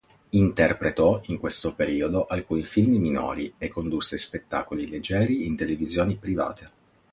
Interpretò 0.31 1.21
in 1.25 1.37
questo 1.37 1.75
periodo 1.75 2.25
alcuni 2.25 2.63
film 2.63 2.95
minori 2.95 3.53
e 3.59 3.67
condusse 3.67 4.17
spettacoli 4.17 4.89
leggeri 4.89 5.45
in 5.45 5.55
televisioni 5.55 6.15
private. 6.17 6.65